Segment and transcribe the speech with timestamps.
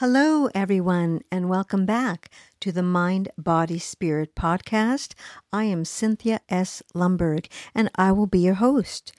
[0.00, 2.28] Hello, everyone, and welcome back
[2.60, 5.14] to the Mind, Body, Spirit podcast.
[5.54, 6.82] I am Cynthia S.
[6.94, 9.14] Lumberg, and I will be your host.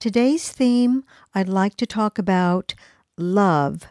[0.00, 2.74] Today's theme I'd like to talk about
[3.18, 3.82] love.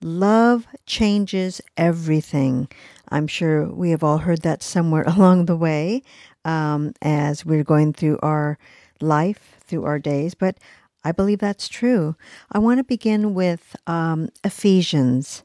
[0.00, 2.68] Love changes everything.
[3.10, 6.02] I'm sure we have all heard that somewhere along the way
[6.46, 8.58] um, as we're going through our
[9.02, 10.56] life, through our days, but
[11.04, 12.16] I believe that's true.
[12.50, 15.44] I want to begin with um, Ephesians,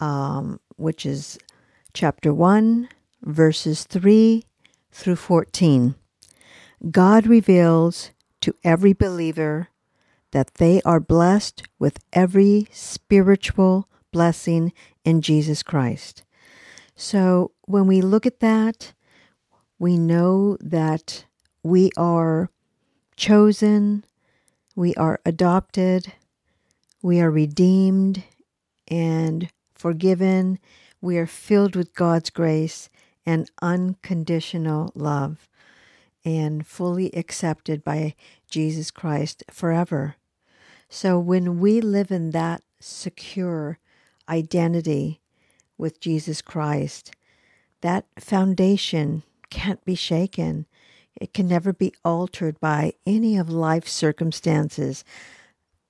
[0.00, 1.38] um, which is
[1.92, 2.88] chapter 1,
[3.22, 4.44] verses 3
[4.90, 5.94] through 14.
[6.90, 9.68] God reveals to every believer
[10.30, 14.72] that they are blessed with every spiritual blessing
[15.04, 16.24] in Jesus Christ.
[16.94, 18.92] So when we look at that,
[19.78, 21.24] we know that
[21.62, 22.50] we are
[23.16, 24.04] chosen,
[24.74, 26.12] we are adopted,
[27.02, 28.24] we are redeemed
[28.88, 29.48] and
[29.78, 30.58] forgiven,
[31.00, 32.88] we are filled with God's grace
[33.24, 35.48] and unconditional love,
[36.24, 38.14] and fully accepted by
[38.50, 40.16] Jesus Christ forever.
[40.88, 43.78] So when we live in that secure
[44.28, 45.20] identity
[45.76, 47.12] with Jesus Christ,
[47.82, 50.66] that foundation can't be shaken.
[51.20, 55.04] It can never be altered by any of life's circumstances,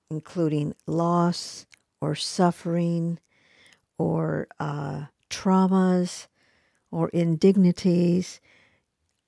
[0.09, 1.65] including loss
[2.01, 3.19] or suffering
[3.99, 6.25] or uh, traumas
[6.89, 8.39] or indignities.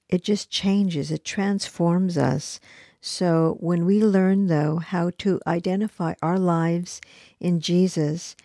[0.10, 2.60] It just changes, it transforms us.
[3.00, 7.02] So, when we learn, though, how to identify our lives
[7.40, 8.36] in Jesus,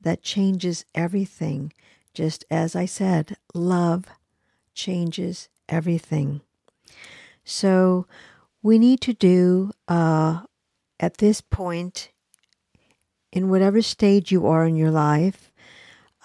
[0.00, 1.72] that changes everything.
[2.14, 4.04] Just as I said, love
[4.72, 6.40] changes everything.
[7.44, 8.06] So
[8.62, 10.42] we need to do uh,
[10.98, 12.10] at this point,
[13.32, 15.52] in whatever stage you are in your life,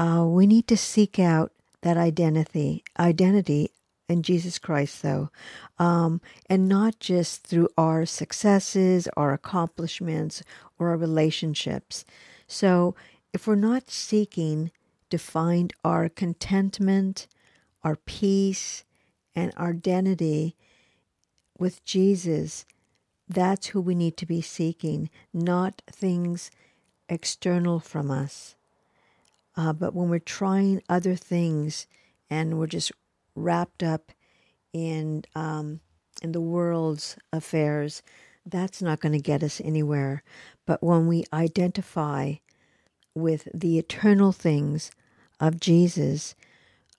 [0.02, 1.52] uh, we need to seek out
[1.82, 3.70] that identity, identity
[4.10, 5.30] in Jesus Christ, though,
[5.78, 10.42] um, and not just through our successes, our accomplishments,
[10.80, 12.04] or our relationships.
[12.48, 12.96] So,
[13.32, 14.72] if we're not seeking
[15.12, 17.28] to find our contentment,
[17.84, 18.84] our peace,
[19.36, 20.56] and our identity
[21.60, 22.66] with Jesus,
[23.30, 26.50] that's who we need to be seeking, not things
[27.08, 28.56] external from us.
[29.56, 31.88] Uh, but when we're trying other things
[32.30, 32.92] and we're just
[33.36, 34.12] wrapped up
[34.74, 35.80] in um,
[36.22, 38.02] in the world's affairs,
[38.46, 40.24] that's not going to get us anywhere.
[40.66, 42.36] But when we identify
[43.16, 44.92] with the eternal things
[45.40, 46.36] of Jesus,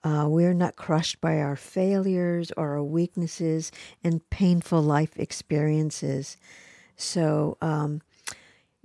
[0.05, 3.71] uh, we're not crushed by our failures or our weaknesses
[4.03, 6.37] and painful life experiences.
[6.97, 8.03] So, um,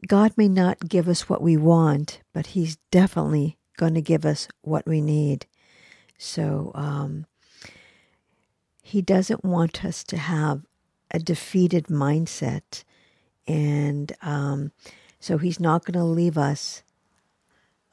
[0.08, 4.48] God may not give us what we want, but He's definitely going to give us
[4.62, 5.48] what we need.
[6.18, 7.26] So, um,
[8.84, 10.64] He doesn't want us to have
[11.12, 12.84] a defeated mindset.
[13.48, 14.72] And um,
[15.20, 16.84] so, He's not going to leave us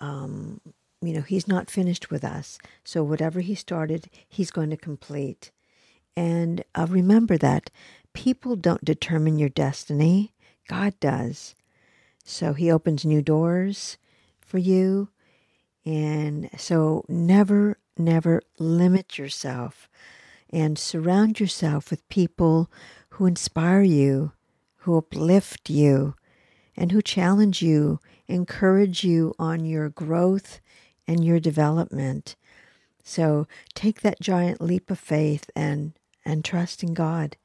[0.00, 0.60] um,
[1.02, 2.58] you know, he's not finished with us.
[2.84, 5.50] So whatever he started, he's going to complete.
[6.16, 7.70] And uh, remember that
[8.12, 10.34] people don't determine your destiny,
[10.68, 11.54] God does.
[12.24, 13.98] So he opens new doors
[14.40, 15.08] for you.
[15.84, 19.88] And so never, never limit yourself
[20.50, 22.70] and surround yourself with people
[23.10, 24.32] who inspire you,
[24.78, 26.14] who uplift you,
[26.76, 30.60] and who challenge you, encourage you on your growth
[31.06, 32.36] and your development.
[33.02, 35.92] So take that giant leap of faith and,
[36.24, 37.36] and trust in God.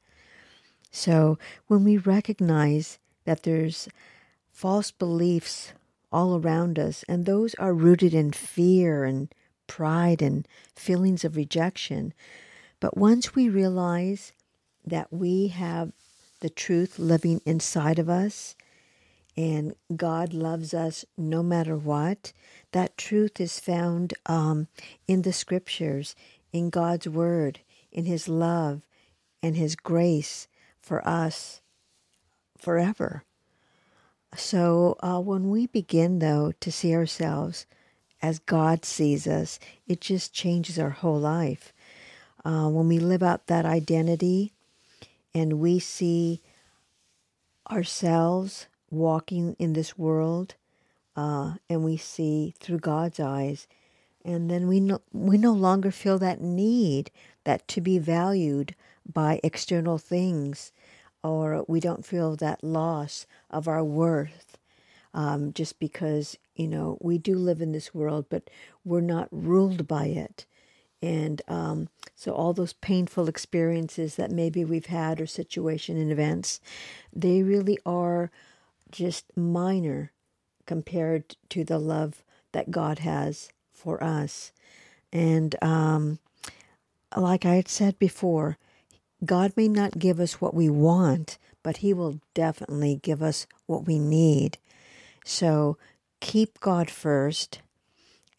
[0.90, 3.88] So when we recognize that there's
[4.50, 5.72] false beliefs
[6.12, 9.32] all around us, and those are rooted in fear and
[9.66, 12.12] pride and feelings of rejection.
[12.80, 14.32] But once we realize
[14.84, 15.92] that we have
[16.40, 18.56] the truth living inside of us
[19.36, 22.32] and God loves us no matter what.
[22.72, 24.68] That truth is found um,
[25.06, 26.14] in the scriptures,
[26.52, 27.60] in God's word,
[27.90, 28.82] in His love
[29.42, 30.48] and His grace
[30.80, 31.60] for us
[32.58, 33.24] forever.
[34.36, 37.66] So uh, when we begin, though, to see ourselves
[38.22, 41.72] as God sees us, it just changes our whole life.
[42.44, 44.52] Uh, when we live out that identity
[45.34, 46.40] and we see
[47.70, 50.54] ourselves walking in this world
[51.16, 53.66] uh, and we see through God's eyes.
[54.24, 57.10] And then we no, we no longer feel that need
[57.44, 58.74] that to be valued
[59.10, 60.72] by external things,
[61.22, 64.56] or we don't feel that loss of our worth
[65.12, 68.48] um, just because, you know, we do live in this world, but
[68.84, 70.46] we're not ruled by it.
[71.02, 76.60] And um, so, all those painful experiences that maybe we've had or situation and events,
[77.12, 78.30] they really are
[78.90, 80.12] just minor
[80.66, 84.52] compared to the love that God has for us.
[85.12, 86.18] And um,
[87.16, 88.58] like I had said before,
[89.24, 93.86] God may not give us what we want, but He will definitely give us what
[93.86, 94.58] we need.
[95.24, 95.76] So
[96.20, 97.60] keep God first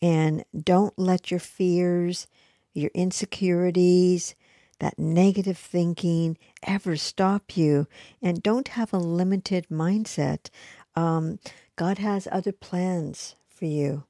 [0.02, 2.28] and don't let your fears
[2.74, 4.36] your insecurities,
[4.80, 7.88] that negative thinking ever stop you.
[8.22, 10.50] And don't have a limited mindset.
[10.96, 11.40] Um,
[11.76, 14.06] God has other plans for you.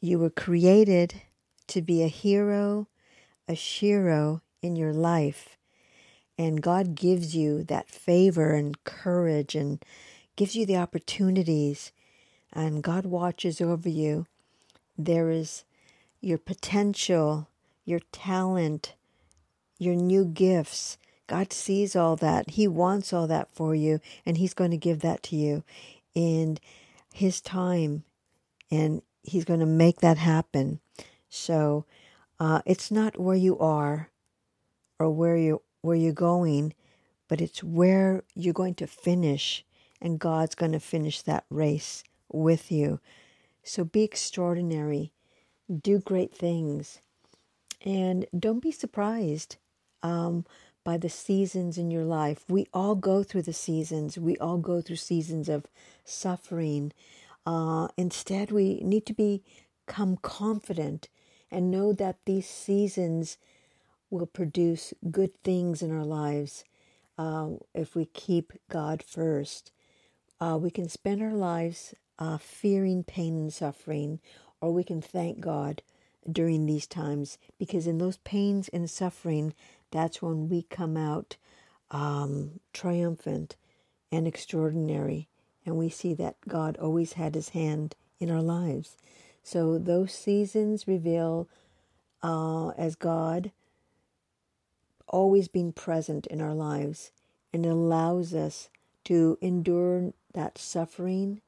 [0.00, 1.22] You were created
[1.68, 2.88] to be a hero,
[3.48, 5.56] a shero in your life.
[6.38, 9.82] And God gives you that favor and courage and
[10.36, 11.92] gives you the opportunities.
[12.52, 14.26] And God watches over you.
[14.98, 15.64] There is
[16.20, 17.48] your potential,
[17.84, 18.94] your talent,
[19.78, 20.98] your new gifts.
[21.26, 22.50] God sees all that.
[22.50, 25.64] He wants all that for you, and He's going to give that to you
[26.14, 26.58] in
[27.12, 28.04] His time,
[28.70, 30.80] and He's going to make that happen.
[31.28, 31.84] So
[32.38, 34.10] uh, it's not where you are
[34.98, 36.74] or where you where you're going,
[37.28, 39.64] but it's where you're going to finish,
[40.00, 43.00] and God's going to finish that race with you.
[43.62, 45.12] So be extraordinary
[45.68, 47.00] do great things.
[47.84, 49.56] And don't be surprised
[50.02, 50.44] um,
[50.84, 52.44] by the seasons in your life.
[52.48, 55.66] We all go through the seasons, we all go through seasons of
[56.04, 56.92] suffering.
[57.44, 61.08] Uh, instead, we need to become confident
[61.50, 63.38] and know that these seasons
[64.18, 66.64] will produce good things in our lives
[67.18, 69.72] uh, if we keep God first.
[70.40, 74.20] Uh, we can spend our lives uh, fearing pain and suffering
[74.60, 75.82] or we can thank God
[76.30, 79.54] during these times because in those pains and suffering,
[79.90, 81.36] that's when we come out
[81.90, 83.56] um, triumphant
[84.10, 85.28] and extraordinary.
[85.64, 88.96] And we see that God always had his hand in our lives.
[89.42, 91.48] So those seasons reveal
[92.22, 93.52] uh, as God
[95.08, 97.12] always being present in our lives
[97.52, 98.68] and allows us
[99.04, 101.40] to endure that suffering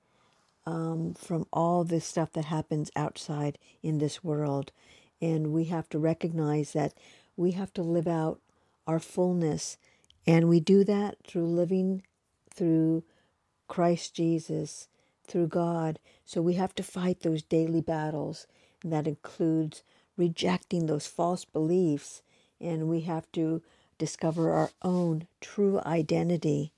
[0.67, 4.73] um, from all this stuff that happens outside in this world.
[5.21, 6.95] And we have to recognize that
[7.37, 8.41] we have to live out
[8.87, 9.79] our fullness.
[10.27, 12.03] And we do that through living
[12.55, 13.05] through
[13.69, 14.89] Christ Jesus,
[15.27, 15.99] through God.
[16.25, 18.47] So we have to fight those daily battles.
[18.83, 19.83] And that includes
[20.17, 22.23] rejecting those false beliefs.
[22.61, 23.63] And we have to
[23.99, 26.73] discover our own true identity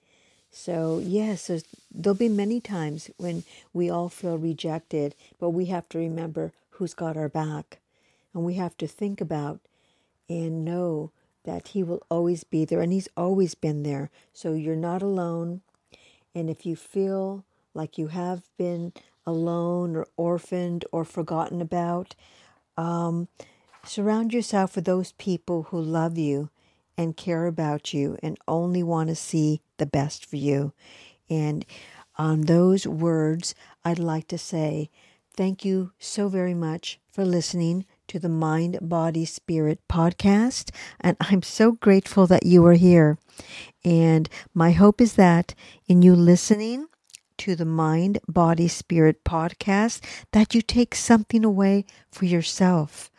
[0.50, 1.50] so, yes,
[1.92, 6.92] there'll be many times when we all feel rejected, but we have to remember who's
[6.92, 7.78] got our back.
[8.34, 9.60] And we have to think about
[10.28, 11.12] and know
[11.44, 14.10] that He will always be there, and He's always been there.
[14.32, 15.60] So, you're not alone.
[16.34, 18.92] And if you feel like you have been
[19.24, 22.16] alone or orphaned or forgotten about,
[22.76, 23.28] um,
[23.84, 26.50] surround yourself with those people who love you
[26.96, 30.72] and care about you and only want to see the best for you.
[31.28, 31.64] And
[32.16, 34.90] on those words, I'd like to say
[35.34, 40.70] thank you so very much for listening to the Mind, Body, Spirit podcast.
[41.00, 43.18] And I'm so grateful that you are here.
[43.84, 45.54] And my hope is that
[45.86, 46.88] in you listening,
[47.38, 53.10] to the Mind, Body, Spirit podcast that you take something away for yourself.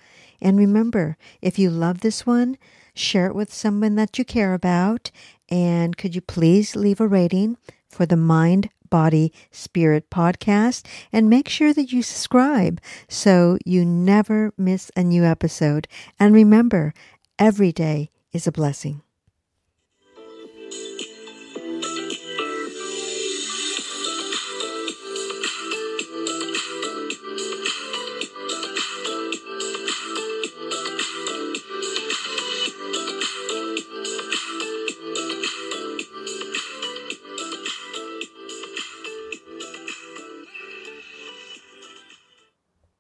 [0.42, 2.58] And remember, if you love this one,
[2.96, 5.12] share it with someone that you care about,
[5.50, 7.58] and could you please leave a rating
[7.90, 14.54] for the Mind, Body, Spirit podcast and make sure that you subscribe so you never
[14.58, 15.88] miss a new episode.
[16.20, 16.94] And remember,
[17.40, 19.02] every day is a blessing.